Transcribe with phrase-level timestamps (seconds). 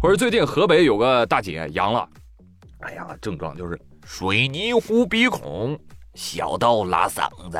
[0.00, 2.08] 或者最近河北有个大姐阳了，
[2.80, 5.78] 哎呀，症状就是水泥糊鼻孔，
[6.14, 7.58] 小到拉嗓子，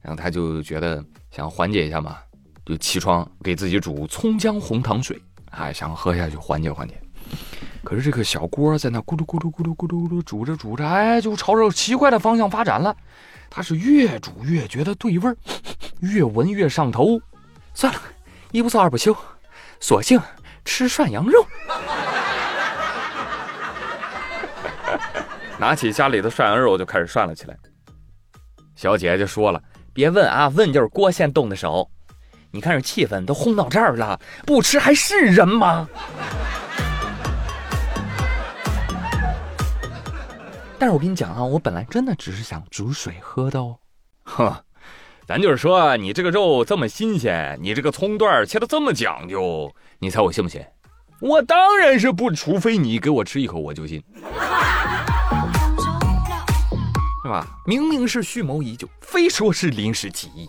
[0.00, 2.18] 然后她就觉得想缓解一下嘛，
[2.64, 5.20] 就起床给自己煮葱姜红糖水，
[5.50, 7.00] 哎，想喝下去缓解缓解。
[7.82, 12.94] 可是这个小锅在那咕噜咕噜咕噜咕噜咕噜煮着煮着，哎，就朝着奇怪的方向发展了。
[13.48, 15.36] 她是越煮越觉得对味儿，
[16.00, 17.18] 越闻越上头。
[17.72, 18.00] 算了，
[18.52, 19.16] 一不做二不休，
[19.80, 20.20] 索性。
[20.64, 21.46] 吃涮羊肉，
[25.58, 27.56] 拿起家里的涮羊肉就开始涮了起来。
[28.76, 29.58] 小姐就说了
[29.94, 31.90] ：“别问啊，问就是郭先动的手。
[32.50, 35.88] 你看这气氛都轰到这儿了，不吃还是人吗？”
[40.78, 43.78] 但是我跟你讲啊，我本来真的只是想煮水喝的哦。
[44.22, 44.62] 呵，
[45.28, 49.70] 咱就是说，你这个肉这么新鲜，你这个葱段切的这么讲究。
[49.98, 50.64] 你猜我信不信？
[51.20, 54.02] 我当然是不，除非你给我吃一口，我就信，
[57.22, 57.46] 是吧？
[57.66, 60.48] 明明是蓄谋已久，非说是临时起意，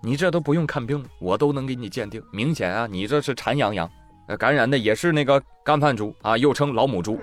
[0.00, 2.22] 你这都不用看病，我都能给你鉴定。
[2.30, 3.90] 明显啊，你这是馋羊羊，
[4.28, 7.18] 呃，感染的也是那个干饭猪啊，又称老母猪。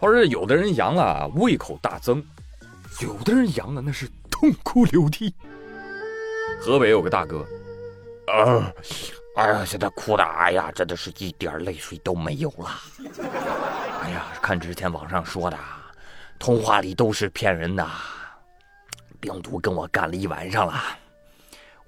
[0.00, 2.22] 或者有的人阳了，胃口大增；
[3.00, 4.08] 有的人阳了，那是。
[4.30, 5.34] 痛哭流涕。
[6.60, 7.44] 河北有个大哥，
[8.28, 8.72] 啊，
[9.34, 12.70] 哎呀，现在哭的，哎呀，真的是一点泪水都没有了。
[14.00, 15.58] 哎呀，看之前网上说的，
[16.38, 17.84] 童话里都是骗人的，
[19.18, 20.80] 病毒跟我干了一晚上了，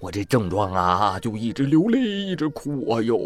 [0.01, 2.97] 我这症状啊，就一直流泪，一直哭。
[2.97, 3.17] 哎呦，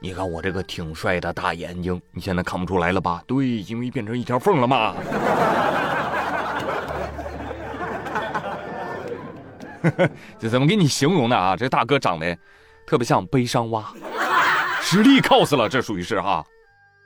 [0.00, 3.20] 你看我这个挺帅的大眼睛，你现在看不出来了吧？
[3.26, 4.94] 对，因为变成一条缝了嘛。
[10.38, 11.56] 这怎么给你形容的啊？
[11.56, 12.36] 这大哥长得
[12.86, 13.92] 特别像悲伤蛙，
[14.80, 16.44] 实力 cos 了，这属于是哈。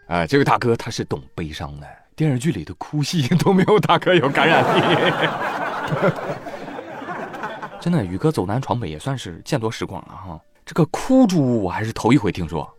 [0.08, 4.82] 哎，这位大哥他是懂悲伤的，电视剧里的哭戏都没有大哥有感染力。
[7.80, 10.38] 真的，宇哥走南闯北也算是见多识广了哈。
[10.64, 12.70] 这个哭猪我还是头一回听说。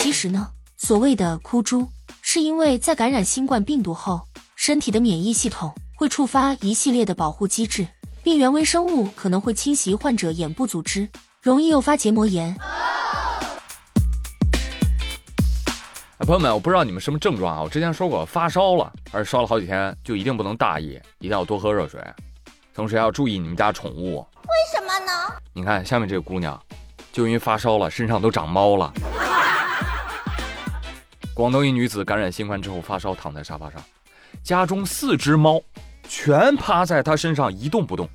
[0.00, 1.86] 其实呢，所谓的哭猪，
[2.22, 4.22] 是因为在感染新冠病毒后，
[4.56, 7.86] 身体的免疫系统会触发一系列的保护机制。
[8.22, 11.06] 病原微生物可能会侵袭患者眼部组织，
[11.42, 12.56] 容易诱发结膜炎。
[16.20, 17.62] 朋友们，我不知道你们什么症状啊？
[17.62, 22.02] 我之前说过，发烧了，而烧了好几天，就一定不能大意，一定要多喝热水，
[22.74, 24.26] 同时要注意你们家宠物。
[24.44, 25.12] 为什么呢？
[25.52, 26.58] 你看下面这个姑娘，
[27.12, 28.90] 就因为发烧了，身上都长猫了。
[31.40, 33.82] 广东一女子感染新冠之后发烧，躺在沙发上，
[34.42, 35.58] 家中四只猫。
[36.06, 38.06] 全趴在他身上一动不动。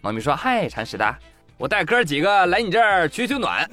[0.00, 1.14] 猫咪说：“嗨，铲屎的，
[1.58, 3.68] 我带哥几个来你这儿取取暖，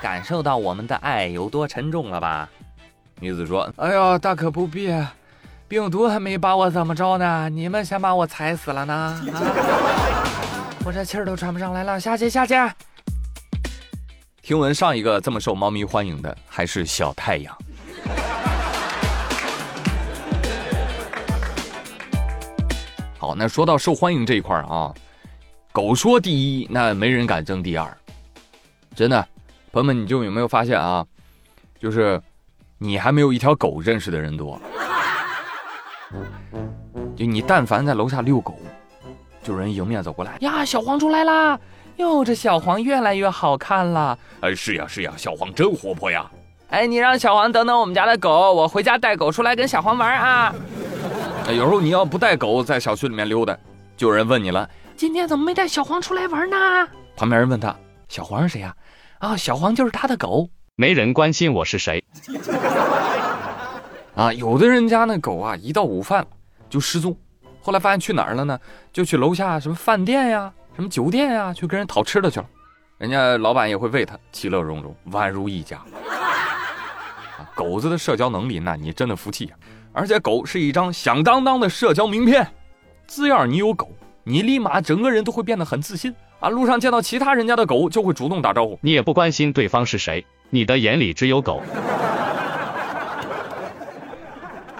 [0.00, 2.48] 感受到我们的爱有多沉重了吧？”
[3.18, 4.94] 女子说：“哎呦，大可不必，
[5.66, 9.20] 病毒还没把我怎么着呢，你们先把我踩死了呢？
[10.86, 12.54] 我这气儿都喘不上来了，下去下去。”
[14.50, 17.56] 听闻上一个这么受猫咪欢迎的还是小太阳。
[23.16, 24.92] 好，那说到受欢迎这一块啊，
[25.70, 27.96] 狗说第一，那没人敢争第二。
[28.92, 29.24] 真的，
[29.70, 31.06] 朋友们，你就有没有发现啊？
[31.78, 32.20] 就是
[32.76, 34.60] 你还没有一条狗认识的人多。
[37.14, 38.58] 就你但凡在楼下遛狗，
[39.44, 41.56] 就有人迎面走过来呀，小黄出来啦！
[42.00, 44.18] 哟，这小黄越来越好看了。
[44.40, 46.28] 哎，是呀是呀，小黄真活泼呀。
[46.70, 50.54] 哎，你让小黄等等我们家的狗，我回家带狗出来跟小黄玩啊。
[51.48, 53.56] 有时候你要不带狗在小区里面溜达，
[53.96, 56.56] 就有人问你了：“今天怎么没带小黄出来玩呢？”
[57.16, 57.74] 旁边人问他
[58.08, 58.74] ：“小黄是谁呀？”
[59.18, 60.48] 啊，小黄就是他的狗。
[60.76, 62.02] 没人关心我是谁。
[64.16, 66.26] 啊，有的人家那狗啊，一到午饭
[66.70, 67.14] 就失踪，
[67.60, 68.58] 后来发现去哪儿了呢？
[68.92, 72.46] 就去楼下什么饭店呀、什么酒店呀，去跟人讨吃的去了。
[72.96, 75.78] 人家老板也会喂他，其乐融融，宛如一家。
[77.54, 79.54] 狗子的社交能力，那你真的服气呀！
[79.92, 82.50] 而且狗是一张响当当的社交名片，
[83.06, 83.90] 只要你有狗，
[84.24, 86.48] 你立马整个人都会变得很自信啊！
[86.48, 88.78] 路上见到其他人家的狗，就会主动打招呼。
[88.80, 91.60] 你也不关心对方是谁，你的眼里只有狗。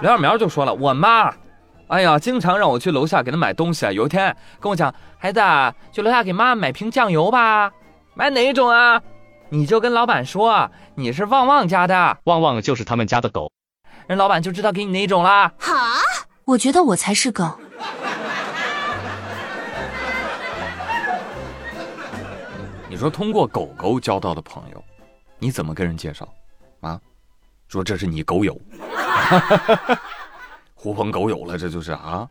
[0.00, 1.30] 刘小苗就说了：“我妈，
[1.90, 3.90] 哎呀，经常让我去楼下给他买东西啊。
[3.90, 5.40] 有一天跟我讲，孩子，
[5.90, 7.72] 去楼下给妈买瓶酱油吧。
[8.14, 9.02] 买哪一种啊？
[9.48, 13.50] 你就跟老板说你是旺旺家的，旺旺就是他们家的狗，
[14.06, 15.52] 人老板就知道给你哪一种啦。
[15.58, 15.74] 好，
[16.44, 17.58] 我觉得我才是狗。
[22.88, 24.84] 你说通过狗狗交到的朋友，
[25.40, 26.28] 你怎么跟人介绍？
[26.82, 27.00] 啊，
[27.66, 28.56] 说这是你狗友。
[30.82, 32.26] 狐朋狗友了，这就是啊。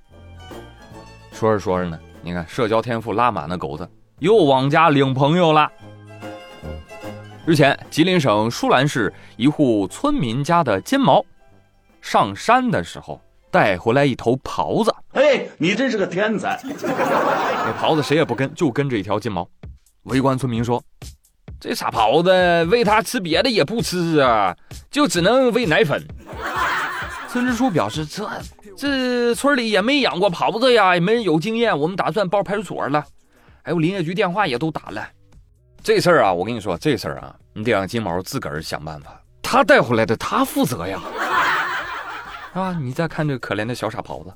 [1.32, 3.88] 说着说着呢，你看社交天赋拉满的狗子
[4.18, 5.72] 又往家领朋友了。
[7.46, 11.24] 日前，吉林省舒兰市一户村民家的金毛
[12.02, 14.92] 上山的时候带回来一头狍子。
[15.12, 16.60] 哎，你真是个天才！
[16.66, 19.48] 那狍子谁也不跟，就跟着一条金毛。
[20.06, 20.84] 围观村民说
[21.62, 24.58] ：“这傻狍子喂它吃别的也不吃啊，
[24.90, 26.04] 就只能喂奶粉。”
[27.32, 28.28] 村支书表示：“这
[28.76, 31.78] 这村里也没养过狍子呀，也没人有经验。
[31.78, 33.06] 我们打算报派出所了，
[33.62, 35.08] 还有林业局电话也都打了。
[35.84, 39.12] 这事儿啊，我跟你说，这事儿啊，你得让金毛自个儿想办法。
[39.44, 41.00] 他带回来的，他负责呀，
[42.54, 42.76] 啊！
[42.82, 44.34] 你再看这可怜的小傻狍子，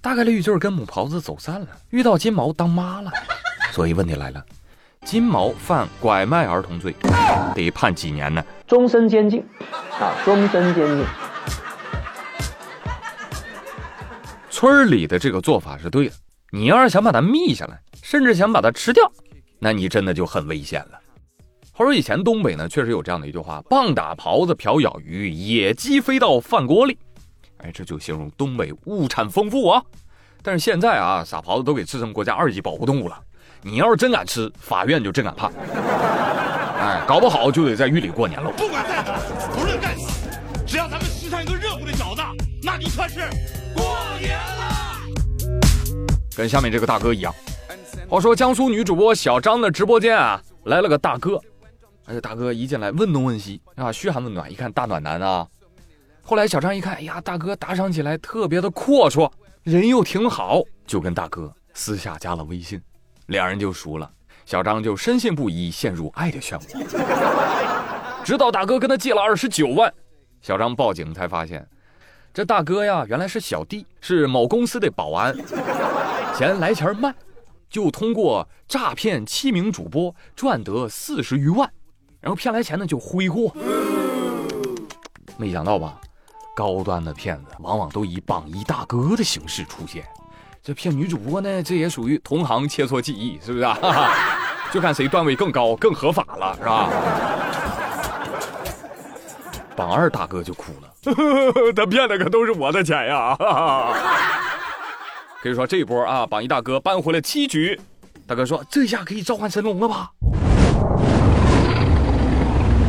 [0.00, 3.10] 大概率就是跟母狍子走散了，遇到金毛当妈了。
[3.72, 4.42] 所以问题来了，
[5.04, 6.96] 金毛犯拐卖儿童罪，
[7.54, 8.42] 得判几年呢？
[8.66, 9.46] 终身监禁，
[10.00, 11.04] 啊，终身监禁。”
[14.66, 16.14] 村里的这个做法是对的，
[16.50, 19.08] 你要是想把它密下来，甚至想把它吃掉，
[19.60, 20.98] 那你真的就很危险了。
[21.70, 26.98] 话说以前东北呢，确实有这样的一句话：“棒打狍子，瓢舀鱼，野鸡飞到饭锅里。”
[27.62, 29.80] 哎，这就形容东北物产丰富啊。
[30.42, 33.16] 但是现在啊，傻狍子都给制成国家二级保护动物了，
[33.62, 35.48] 你要是真敢吃，法院就真敢判。
[36.80, 38.50] 哎，搞不好就得在狱里过年了。
[38.56, 39.16] 不管在哪，
[39.54, 40.28] 不论干死，
[40.66, 42.22] 只要咱们吃上一顿热乎的饺子，
[42.64, 43.20] 那就算是。
[46.36, 47.34] 跟下面这个大哥一样。
[48.08, 51.40] 话说江苏女主播小张的直播间啊，来了个大哥。
[52.04, 55.46] 哎呀，大哥一进来问东问西啊，嘘寒问暖，一看大暖男啊。
[56.22, 59.30] 后来小张一看，哎呀，大哥打赏起来特别的阔绰，
[59.62, 62.80] 人又挺好，就跟大哥私下加了微信，
[63.26, 64.08] 两人就熟了。
[64.44, 68.22] 小张就深信不疑，陷入爱的漩涡。
[68.22, 69.92] 直到大哥跟他借了二十九万，
[70.42, 71.66] 小张报警才发现。
[72.36, 75.34] 这大哥呀，原来是小弟，是某公司的保安，
[76.36, 77.14] 钱来钱慢，
[77.70, 81.66] 就通过诈骗七名主播赚得四十余万，
[82.20, 83.50] 然后骗来钱呢就挥霍。
[85.38, 85.98] 没想到吧，
[86.54, 90.04] 高端的骗子往往都以榜一大哥的形式出现，
[90.62, 93.78] 这骗女主播呢，这也属于同行切磋技艺，是不是啊？
[94.70, 96.90] 就看谁段位更高、更合法了，是吧？
[99.76, 100.88] 榜二大哥就哭了。
[101.76, 103.36] 他骗的可都是我的钱呀！
[105.42, 107.78] 可以说这波啊，榜一大哥扳回了七局。
[108.26, 110.10] 大哥说：“这下可以召唤神龙了吧？”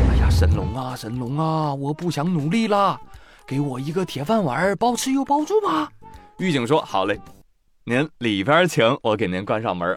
[0.09, 2.99] 哎呀，神龙啊，神龙啊，我不想努力了，
[3.45, 5.91] 给我一个铁饭碗，包吃又包住吧。
[6.39, 7.19] 狱警说：“好嘞，
[7.83, 9.95] 您里边请，我给您关上门。”